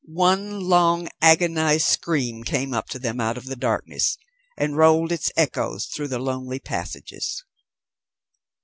One 0.07 0.61
long 0.61 1.09
agonized 1.21 1.85
scream 1.85 2.43
came 2.43 2.73
up 2.73 2.89
to 2.89 2.97
them 2.97 3.19
out 3.21 3.37
of 3.37 3.45
the 3.45 3.55
darkness, 3.55 4.17
and 4.57 4.75
rolled 4.75 5.11
its 5.11 5.31
echoes 5.37 5.85
through 5.85 6.07
the 6.07 6.17
lonely 6.17 6.57
passages. 6.57 7.45